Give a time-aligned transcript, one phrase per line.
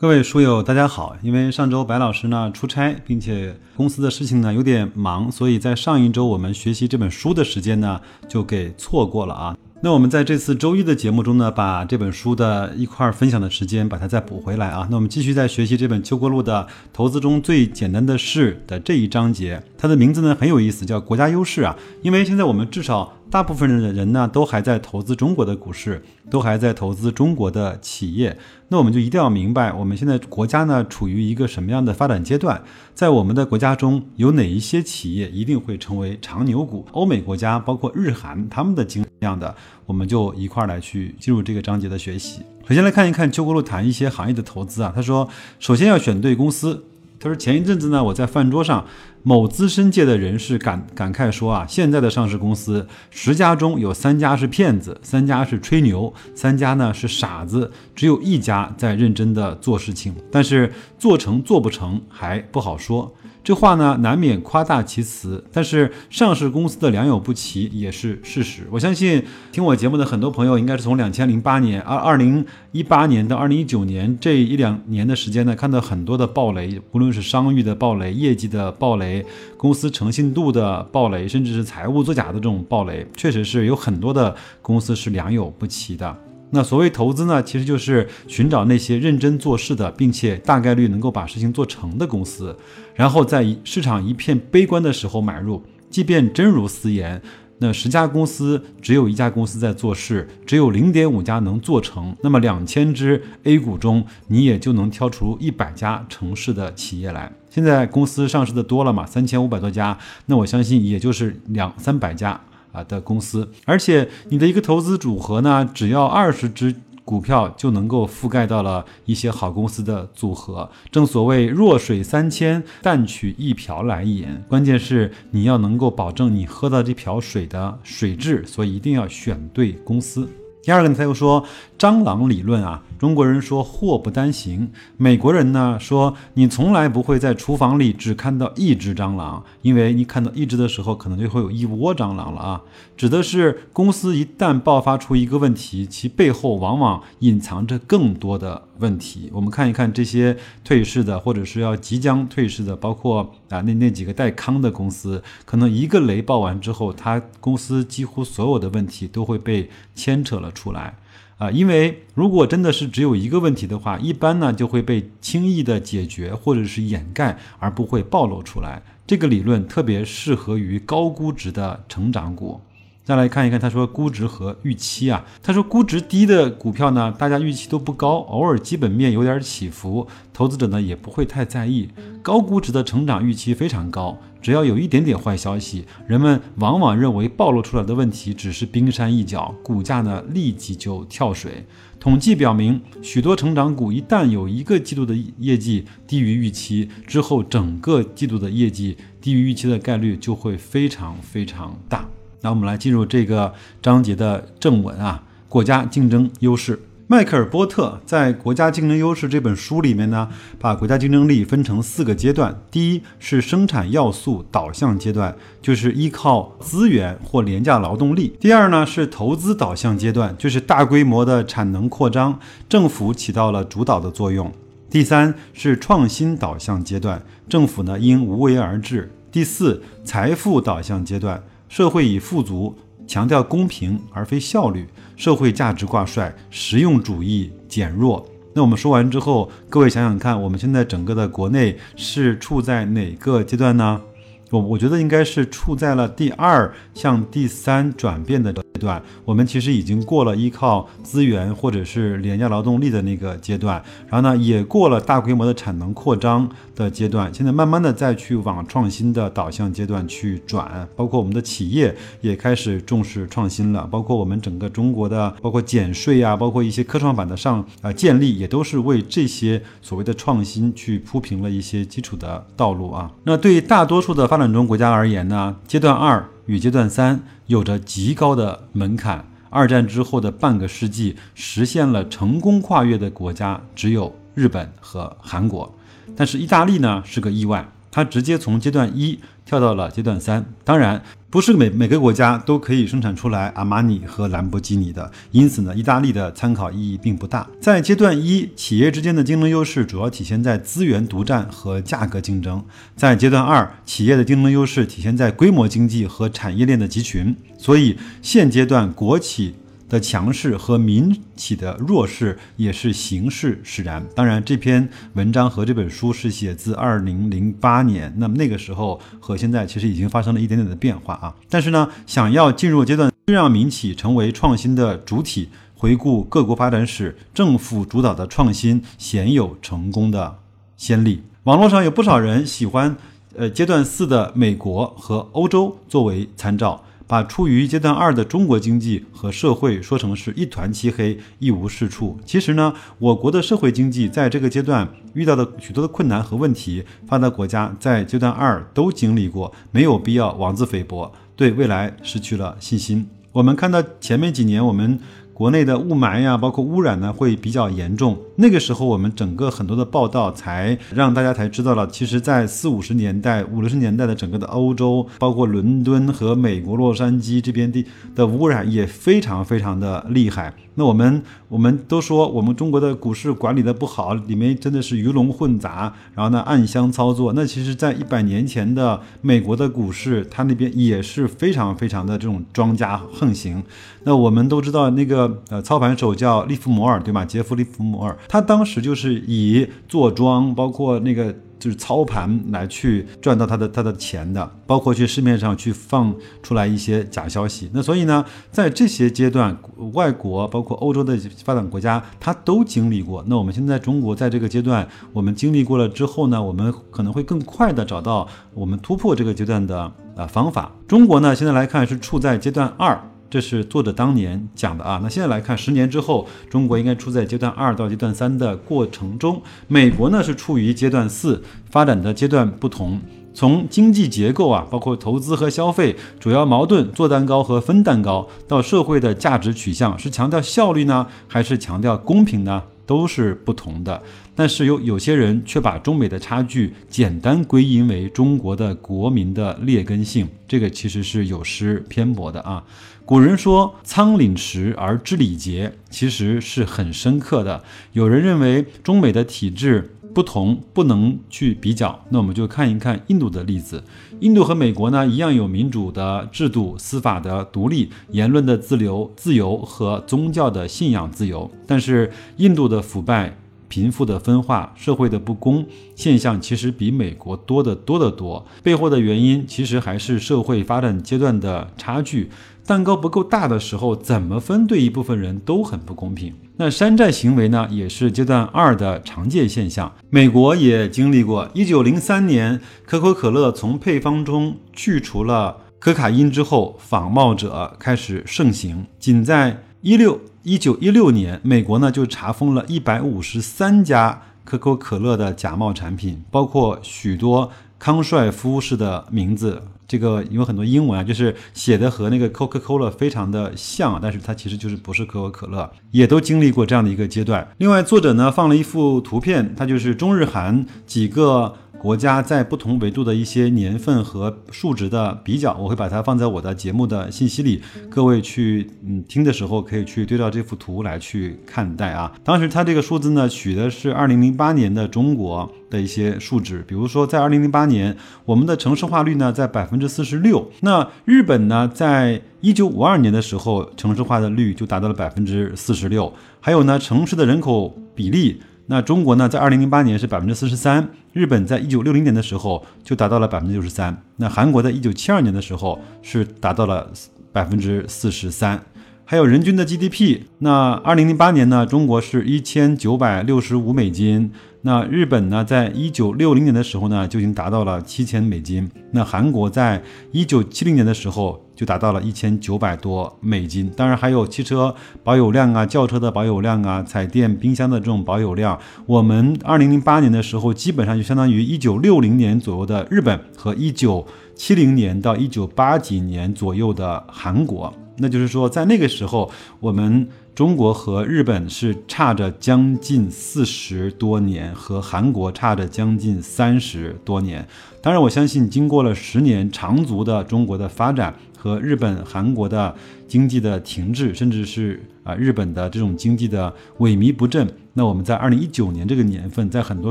[0.00, 1.14] 各位书友，大家好！
[1.20, 9.54] 因为上周白老师呢出差，并且公司的事情呢有点忙，所以在上一周我们学习这本书的时间呢就给错过了啊。
[9.82, 14.88] 那我们在这次周一的节目中呢，把这本书的一块分享的时间把它再补回来啊。
[14.90, 16.62] 那我们继续在学习这本邱国鹭的
[16.94, 21.76] 《投资中最简单的事》的这一章节，它的名字呢很有意思，叫国家优势啊。
[22.00, 23.12] 因为现在我们至少。
[23.30, 28.36] 大部分的人呢，都还在投资中国的股市，都还在投资中国的企业。
[28.68, 32.60] 那我们就一定要明白，我们现在国家呢处于一个什么样的发展阶段？
[32.92, 36.84] 在我们的国家中有哪一些企业一定会成为长牛股？
[36.90, 39.54] 欧美国家，包括日韩，他们的经样的，
[39.86, 42.40] 我们就一块儿来去进入这个章节的学习。
[42.66, 45.28] 首先来看一看邱国鹭谈一些行业的投资啊，他说，
[45.60, 46.84] 首先要选对公司。
[47.20, 48.84] 他说前一阵子呢，我在饭桌上。
[49.22, 63.14] 某资深界的人士感感慨说啊，现在的上市公司十家中有三家是骗子，三家是吹牛，三家呢是傻子，只有一家在认真的做事情，但是做成做不成还不好说。
[63.42, 68.66] 这话呢，难免夸大其词，但是上市公司的良莠不齐也是事实。
[68.70, 79.24] 我相信听我节目的很多朋友，应该是从两千零八年、二二零一八年到二零一九年这一两年的时间呢，看到很多的暴雷，无论是商誉的暴雷、业绩的暴雷、
[79.56, 86.14] 公司诚信度的暴雷，甚至是财务作假的这种暴雷，确实是有很多的公司是良莠不齐的。
[86.52, 92.56] 那所谓投资呢，其实就是寻找那些认真做事的，并且大概率能够把事情做成的公司，
[92.94, 95.62] 然后在市场一片悲观的时候买入。
[95.88, 97.20] 即便真如私言，
[97.58, 107.32] 那十家公司只有一家公司在做事，只有零点五家能做成，那么两千只 A 股中，你也就能挑出一百家成市的企业来。
[107.48, 112.40] 现在公司上市的多了嘛，三千五百多家，那我相信也就是两三百家。
[112.72, 120.70] 啊的公司，而且你的一个投资组合呢，只要二十只股票就能够覆盖到了一些好公司的组合。
[120.92, 124.26] 正所谓弱水三千，但取一瓢来饮。
[124.48, 130.28] 关键是你要能够保证你喝到这瓢水的水质，所以一定要选对公司。
[130.62, 131.42] 第二个呢，他又说
[131.80, 132.82] 蟑螂理论啊。
[132.98, 142.60] 中国人说祸不单行，美国人呢说你从来不会在厨房里只看到一只蟑螂，因为你看到一只的时候，可能就会有一窝蟑螂了啊。
[142.98, 149.30] 指的是公司一旦爆发出一个问题，其背后往往隐藏着更多的问题。
[149.32, 160.96] 我们看一看这些退市的，或者是要即将退市的，包括啊那那几个带康的公司，可能一个雷爆完之后，它公司几乎所有的问题都会被牵扯了出来。
[161.40, 168.82] 啊，因为如果真的是只有一个问题的话，一般呢就会被轻易的解决或者是掩盖，而不会暴露出来。
[169.06, 172.60] 这个理论特别适合于高估值的成长股。
[173.02, 181.88] 再来看一看，他说估值和预期啊，他说估值低的股票呢，大家预期都不高，偶尔基本面有点起伏，投资者呢也不会太在意。
[182.22, 191.66] 高估值的成长预期非常高，只要有一点点坏消息，人们往往认为暴露出来的问题只是冰山一角，股价呢立即就跳水。
[191.98, 202.06] 统计表明，许多成长股一旦有一个季度的业绩低于预期之后，整个季度的业绩低于预期的概率就会非常非常大。
[202.42, 203.52] 那我们来进入这个
[203.82, 206.80] 章节的正文啊，国家竞争优势。
[207.06, 210.28] 迈克尔·波特在《国家竞争优势》这本书里面呢，
[210.60, 212.56] 把国家竞争力分成四个阶段。
[212.70, 224.46] 第一是生产要素导向阶段，就是依靠资源或廉价劳动力；第二呢是投资导向阶段，就是大规模的产能扩张，政府起到了主导的作用；
[224.88, 231.42] 第三是创新导向阶段，政府呢应无为而治；第四财富导向阶段。
[231.70, 232.76] 社会以富足
[233.06, 238.26] 强调公平而非效率，社会价值挂帅，实用主义减弱。
[238.52, 244.00] 那我们说完之后，各位想想看，我们现在整个的国内是处在哪个阶段呢？
[244.50, 249.00] 我我觉得应该是处在了第二向第三转变的阶段。
[249.24, 257.32] 我们其实已经过了依靠资源或者是廉价劳动力的那个阶段，然后呢，也过了大规模的产能扩张的阶段。
[257.32, 273.10] 现在慢慢的再去往创新的导向阶段去转，包括我们的企业也开始重视创新了，包括我们整个中国的，包括减税啊，包括一些科创板的上啊建立，也都是为这些所谓的创新去铺平了一些基础的道路啊。
[273.24, 279.24] 那对大多数的发展中国家而言呢，阶段二与阶段三有着极高的门槛。
[279.52, 285.74] 二战之后的半个世纪，实现了成功跨越的国家只有日本和韩国，
[286.14, 290.46] 但是意大利呢是个意外，它直接从阶段一跳到了阶段三。
[290.62, 297.48] 当然，不是每每个国家都可以生产出来阿玛尼和兰博基尼的，因此呢，意大利的参考意义并不大。
[297.60, 302.58] 在阶段一，企业之间的竞争优势主要体现在资源独占和价格竞争；
[302.96, 307.36] 在阶段二，企业的竞争优势体现在规模经济和产业链的集群。
[307.56, 309.54] 所以，现阶段国企
[309.90, 314.02] 的强势和民企的弱势也是形势使然。
[314.14, 321.34] 当然，这篇文章和这本书是写自二零零八年，那么那个时候和现在其实已经发生了一点点的变化啊。
[321.50, 330.38] 但是呢，想要进入阶段，让民企成为创新的主体，回顾各国发展史，政府主导的创新鲜有成功的
[330.76, 331.22] 先例。
[331.44, 332.96] 网络上有不少人喜欢，
[333.34, 336.84] 呃，阶段四的美国和欧洲作为参照。
[337.10, 342.16] 把处于阶段二的中国经济和社会说成是一团漆黑、一无是处。
[342.24, 353.04] 其实呢，我国的社会经济在这个阶段遇到的许多的困难和问题，发达国家在阶段二都经历过，没有必要妄自菲薄，对未来失去了信心。
[353.32, 355.00] 我们看到前面几年我们。
[355.40, 358.18] 国内的雾霾呀，包括污染呢，会比较严重。
[358.36, 367.82] 那个时候，我们整个很多的报道才让大家才知道了，其实，在四五十年代、五六十年代的整个的欧洲，包括伦敦和美国洛杉矶这边的
[368.14, 370.52] 的污染也非常非常的厉害。
[370.76, 377.32] 那我们我们都说我们中国的股市管理的不好，里面真的是鱼龙混杂，然后呢暗箱操作。
[377.34, 383.62] 那其实，在一百年前的美国的股市，它那边也是非常非常的这种庄家横行。
[384.04, 387.24] 那我们都知道那个呃操盘手叫利弗摩尔，对吗？
[387.24, 391.34] 杰夫利弗摩尔，他当时就是以做庄，包括那个。
[391.60, 396.12] 就是操盘来去赚到他的他的钱的，包括去市面上去放
[396.42, 397.70] 出来一些假消息。
[397.72, 399.56] 那所以呢，在这些阶段，
[399.92, 403.22] 外国包括欧洲的发展国家，他都经历过。
[403.28, 410.72] 那我们现在中国在这个阶段，我们经历过了之后呢，我们可能会更快的找到我们突破这个阶段的呃方法。
[410.88, 412.98] 中国呢，现在来看是处在阶段二。
[413.30, 415.00] 这是作者当年讲的啊。
[415.02, 419.40] 那现在来看，十年之后，中国应该处在阶段二到阶段三的过程中。
[419.68, 423.00] 美国呢是处于阶段四，发展的阶段不同。
[423.32, 432.64] 从经济结构啊，包括投资和消费主要矛盾，做蛋糕和分蛋糕，到社会的价值取向，是强调效率呢，还是强调公平呢？
[432.84, 434.02] 都是不同的。
[434.34, 442.64] 但是有有些人却把中美的差距简单归因为中国的国民的劣根性，这个其实是有失偏颇的啊。
[443.10, 447.64] 古人说“仓廪实而知礼节”，其实是很深刻的。
[447.92, 452.04] 有人认为中美的体制不同，不能去比较。
[452.10, 453.82] 那我们就看一看印度的例子。
[454.20, 461.50] 印度和美国呢一样有民主的制度、司法的独立、言论的自由、自由和宗教的信仰自由。
[461.66, 463.36] 但是印度的腐败。
[463.70, 465.64] 贫富的分化、社会的不公
[465.94, 468.44] 现象，其实比美国多得多得多。
[468.62, 472.28] 背后的原因，其实还是社会发展阶段的差距。
[472.66, 476.34] 蛋糕不够大的时候，怎么分对一部分人都很不公平。
[476.56, 479.92] 那山寨行为呢，也是阶段二的常见现象。
[480.10, 481.48] 美国也经历过。
[481.54, 488.86] 一九零三年，可口可乐从配方中去除了可卡因之后，仿冒者开始盛行。
[488.98, 490.20] 仅在一六。
[490.42, 499.62] 一九一六年，美国呢就查封了一百五十三家可口可乐的假冒产品，包括许多康帅夫式的名字。
[499.86, 507.46] 这个有很多英文啊，就是写的和那个 Coca-Cola 非常的像，但是它其实就是不是可口可乐，也都经历过这样的一个阶段。
[507.58, 511.54] 另外，作者呢放了一幅图片，它就是中日韩几个。
[511.80, 522.12] 国家在不同维度的一些年份和数值的比较，我会把它放在我的节目的信息里，各位去嗯听的时候可以去对照这幅图来去看待啊。
[522.22, 527.96] 当时它这个数字呢取的是二零零八年的中国的一些数值，比如说在二零零八年，
[528.26, 538.42] 我们的城市化率呢在百分之四十六，那日本呢在一九五二年的时候城市化的率就达到了百分之四十六，还有呢城市的人口比例。
[538.70, 546.88] 那中国呢，在二零零八年是百分之四十三，日本在一九六零年的时候就达到了百分之六十三，那韩国在一九七二年的时候是达到了
[547.32, 548.62] 百分之四十三，
[549.10, 554.30] 还有人均的 GDP，那二零零八年呢，中国是一千九百六十五美金，
[554.62, 558.70] 那日本呢，在一九六零年的时候呢，就已经达到了七千美金。
[558.92, 563.68] 那韩国在一九七零年的时候就达到了一千九百多美金。
[563.76, 568.56] 当然还有汽车保有量啊、轿车的保有量啊、彩电、冰箱的这种保有量。
[568.86, 577.74] 我们二零零八年的时候，基本上就相当于一九六零年左右的日本和一九七零年到一九八几年左右的韩国。
[577.98, 579.30] 那就是说，在那个时候，
[579.60, 580.08] 我们。
[580.32, 587.46] 中国和日本是差着将近四十多年，和韩国差着将近三十多年。
[587.82, 592.74] 当然，我相信经过了十年长足的中国的发展和日本、韩国的
[593.06, 597.46] 经济的停滞，甚至是啊日本的这种经济的萎靡不振。
[597.80, 599.90] 那我们在二零一九年这个年份，在很多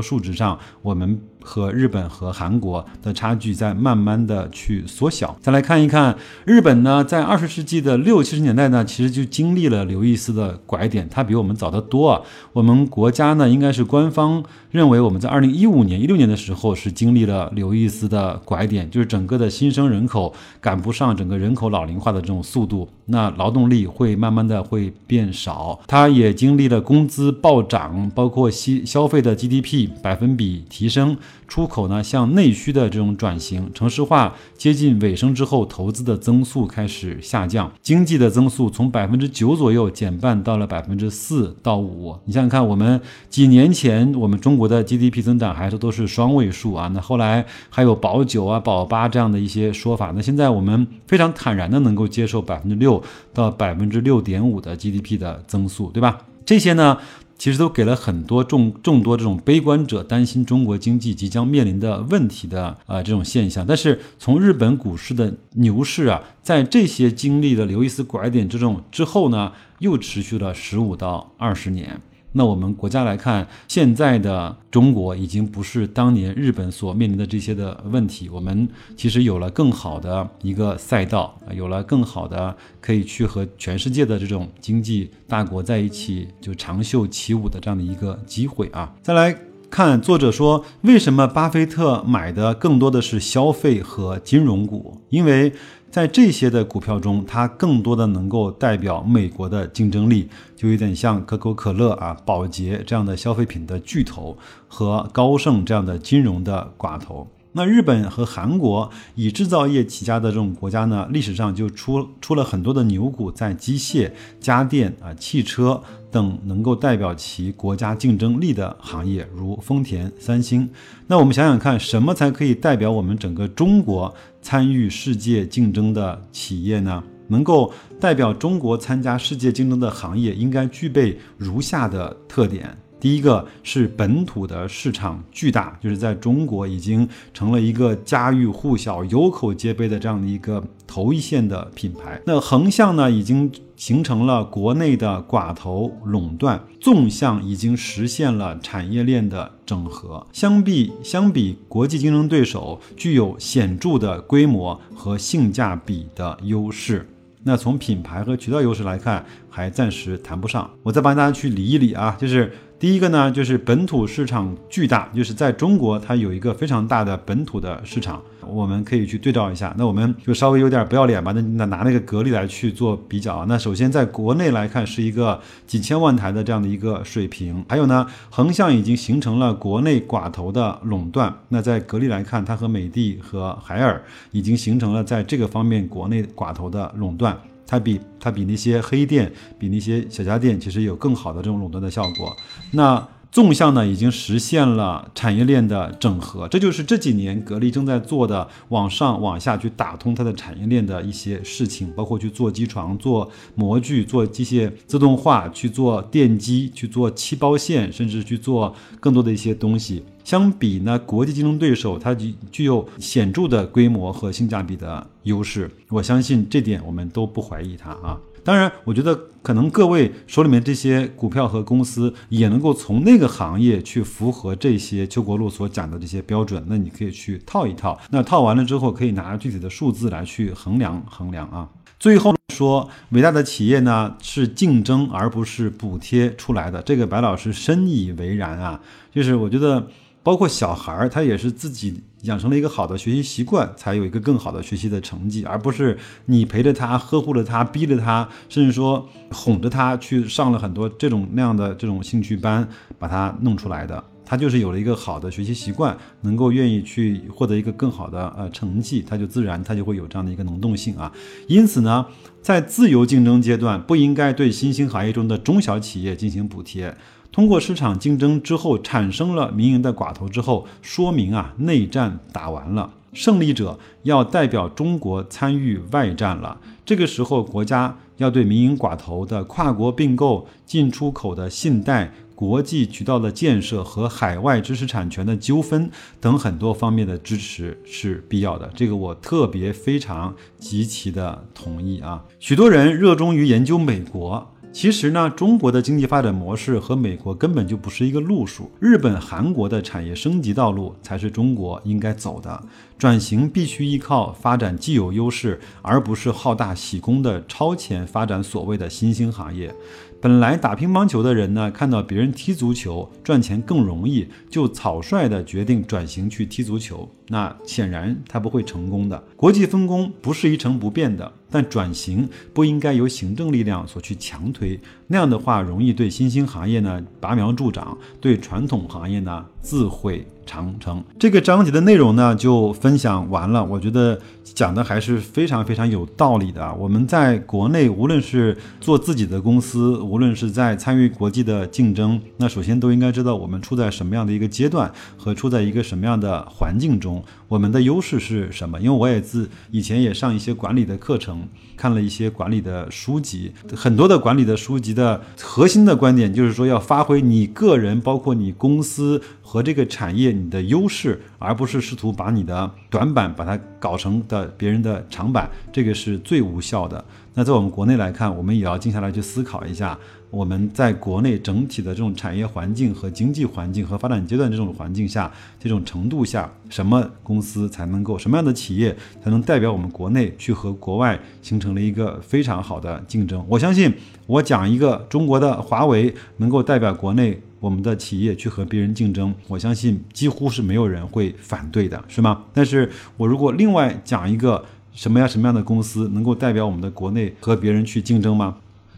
[0.00, 5.36] 数值上，我们和日本和韩国的差距在慢慢的去缩小。
[5.40, 12.20] 再来看一看日本呢，在二十世纪的六七十年代呢，其实就经历了刘易斯的拐点，它比我们早得多啊。
[12.52, 27.64] 我们国家呢，应该是官方认为我们在二零一五年、一六年的时候是经历了刘易斯的拐点，就是整个的新生人口赶不上整个人口老龄化的这种速度，那劳动力会慢慢的会变少，它也经历了工资暴。
[27.70, 27.79] 涨，
[28.14, 42.16] 包括消消费的 GDP 百分比提升，出口呢向内需的这种转型，城市化接近尾声之后，投资的增速开始下降，经济的增速从百分之九左右减半到了百分之四到五。
[42.24, 56.18] 你想想看，我们几年前我们中国的 GDP 增长还是都是双位数啊，那后来还有保九啊、保八这样的一些说法，那现在我们非常坦然的能够接受百分之六到百分之六点五的 GDP 的增速，对吧？
[56.44, 56.98] 这些呢？
[57.40, 71.98] 其实都给了很多众众多这种悲观者担心中国经济即将面临的问题的啊这种现象，但是从日本股市的牛市啊，在这些经历的刘易斯拐点之中之后呢，又持续了十五到二十年。
[72.32, 78.28] 那我们国家来看，现在的中国已经不是当年日本所面临的这些的问题。
[78.28, 88.94] 我们其实有了更好的一个赛道，有了更好的可以去和全世界的这种经济大国在一起就长袖起舞的这样的一个机会啊！
[89.02, 89.36] 再来
[89.70, 95.00] 看作者说，为什么巴菲特买的更多的是消费和金融股？
[95.10, 95.52] 因为
[95.92, 104.36] 在这些的股票中，它更多的能够代表美国的竞争力，就有点像可口可乐啊、宝洁这样的消费品的巨头
[104.66, 107.28] 和高盛这样的金融的寡头。
[107.52, 120.70] 那日本和韩国以制造业起家的这种国家呢，历史上就出出了很多的牛股，在机械、家电啊、汽车等能够代表其国家竞争力的行业，如丰田、三星。
[121.08, 127.02] 那我们想想看，什么才可以代表我们整个中国参与世界竞争的企业呢？
[127.26, 132.76] 能够代表中国参加世界竞争的行业，应该具备如下的特点。
[133.00, 142.20] 第一个是本土的市场巨大，就是在中国已经成了一个家喻户晓、有口皆碑的这样的一个头一线的品牌。
[142.26, 150.26] 那横向呢，已经形成了国内的寡头垄断；纵向已经实现了产业链的整合。
[150.32, 157.08] 相比相比国际竞争对手，具有显著的规模和性价比的优势。
[157.42, 160.70] 那从品牌和渠道优势来看，还暂时谈不上。
[160.82, 162.52] 我再帮大家去理一理啊，就是。
[162.80, 169.74] 第一个呢，就是本土市场巨大，就是在中国它有一个非常大的本土的市场，我们可以去对照一下。
[169.76, 173.46] 那我们就稍微有点不要脸吧，那那拿那个格力来去做比较啊。
[173.48, 181.34] 那首先在国内来看是一个几千万台的这样的一个水平，还有呢，横向已经形成了国内寡头的垄断。
[181.48, 187.38] 那在格力来看，它和美的和海尔已经形成了在这个方面国内寡头的垄断。
[187.66, 192.36] 它比它比那些黑店，比那些小家电，其实有更好的这种垄断的效果。
[192.72, 210.04] 那纵向呢，已经实现了产业链的整合，这就是这几年格力正在做的，往上往下去打通它的产业链的一些事情，包括去做机床、做模具、做机械自动化、去做电机、去做漆包线，甚至去做更多的一些东西。
[210.24, 215.70] 相比呢，国际竞争对手，它具具有显著的规模和性价比的优势。
[215.88, 218.18] 我相信这点，我们都不怀疑它啊。
[218.42, 226.64] 当然，我觉得可能各位手里面这些股票和公司也能够从那个行业去符合这些邱国禄所讲的这些标准。
[226.68, 231.68] 那你可以去套一套，那套完了之后，可以拿具体的数字来去衡量衡量啊。
[231.98, 238.80] 最后说，伟大的企业呢是竞争而不是补贴出来的，这个白老师深以为然啊。
[239.14, 239.86] 就是我觉得。
[240.22, 254.04] 包括小孩儿，他也是自己养成了一个好的学习习惯，才有一个更好的学习的成绩，而不是你陪着他、呵护着他、逼着他，甚至说哄着他去上了很多这种那样的这种兴趣班，把他弄出来的。
[254.22, 261.10] 他就是有了一个好的学习习惯，能够愿意去获得一个更好的呃成绩，他就自然他就会有这样的一个能动性啊。
[261.48, 262.06] 因此呢，
[262.40, 266.96] 在自由竞争阶段，不应该对新兴行业中的中小企业进行补贴。
[267.32, 276.60] 通过市场竞争之后产生了民营的寡头之后，说明啊内战打完了，胜利者要代表中国参与外战了。
[276.84, 285.88] 这个时候，国家要对民营寡头的跨国并购、进出口的信贷、国际渠道的建设和海外知识产权的纠纷
[286.20, 288.68] 等很多方面的支持是必要的。
[288.74, 292.24] 这个我特别非常极其的同意啊！
[292.40, 294.52] 许多人热衷于研究美国。
[294.72, 298.70] 其实呢，中国的经济发展模式和美国根本就不是一个路数。
[298.78, 302.62] 日本、韩国的产业升级道路才是中国应该走的。
[302.96, 309.74] 转型必须依靠发展既有优势，而不是好大喜功的超前发展所谓的新兴行业。
[310.20, 317.10] 本来打乒乓球的人呢，看到别人踢足球赚钱更容易，就草率的决定转型去踢足球。
[317.28, 319.22] 那显然他不会成功的。
[319.34, 330.26] 国际分工不是一成不变的，但转型不应该由行政力量所去强推，那样的话容易对新兴行业呢拔苗助长，对传统行业呢自毁。
[330.50, 333.64] 长城这个章节的内容呢，就分享完了。
[333.64, 336.74] 我觉得讲的还是非常非常有道理的。
[336.74, 348.80] 我们在国内，无论是做自己的公司，无论是在参与国际的竞争，那首先都应该知道我们处在什么样的一个阶段和处在一个什么样的环境中，我们的优势是什么。
[348.80, 359.22] 因为我也自以前也上一些管理的课程，看了一些管理的书籍，很多的管理的书籍的核心的观点就是说，要发挥你个人，包括你公司。
[359.50, 367.04] 和这个产业你的优势，而不是试图把你的短板把它搞成的别人的长板，这个是最无效的。
[367.34, 369.98] 那在我们国内来看，我们也要静下来去思考一下，
[370.30, 375.28] 我们在国内整体的这种产业环境和经济环境和发展阶段这种环境下，
[375.58, 383.44] 这种程度下，什么公司才能够，什么样的企业才能代表我们国内去和国外形成了一个非常好的竞争？
[383.48, 383.92] 我相信，
[384.28, 387.42] 我讲一个中国的华为能够代表国内。
[387.60, 392.42] 我们的企业去和别人竞争，我相信几乎是没有人会反对的，是吗？
[392.52, 398.56] 但是我如果另外讲一个什么样什么样的公司能够代表我们的国内和别人去竞争吗？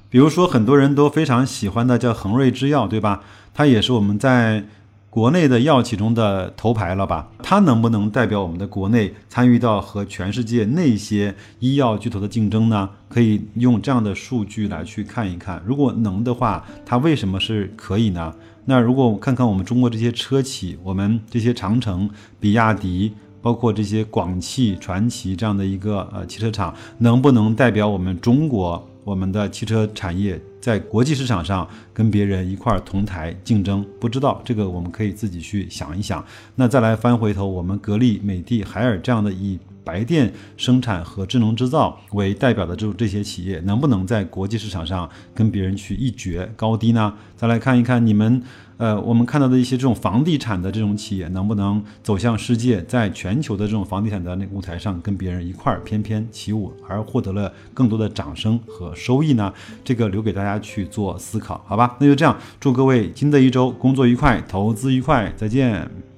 [0.09, 3.23] 比如说很多人都非常喜欢的叫恒瑞制药，对吧？
[3.53, 4.65] 它也是我们在
[5.11, 7.29] 国内的药企中的头牌了吧？
[7.43, 12.89] 它能不能代表我们的国内参与到和全世界那些医药巨头的竞争呢？
[13.09, 18.35] 可以用这样的数据来去看一看，如果能的话，它为什么是可以呢？
[18.65, 33.85] 那如果看看我们中国这些车企，我们这些长城、比亚迪，包括这些广汽传祺这样的一个呃汽车厂，能不能代表我们中国我们的汽车产业在国际市场上跟别人一块同台竞争？
[33.99, 36.25] 不知道这个我们可以自己去想一想。
[36.55, 47.13] 那再来翻回头，我们格力、美的、海尔这样的以白电生产和智能制造为代表的这种这些企业，能不能在国际市场上跟别人去一决高低呢？
[47.37, 48.41] 再来看一看你们。
[48.79, 59.53] 呃，我们看到的一些这种房地产的这种企业，能不能走向世界，在全球的这种房地产的那舞台上，跟别人一块儿翩翩起舞，而获得了更多的掌声和收益呢？
[59.85, 61.97] 这个留给大家家去做思考，好吧？
[62.01, 66.12] 那就这样，祝各位新的一周工作愉快，投资愉快，再见。